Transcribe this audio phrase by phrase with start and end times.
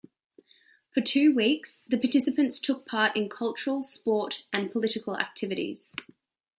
[0.89, 5.93] For two weeks, the participants took part in cultural, sport, and political activities.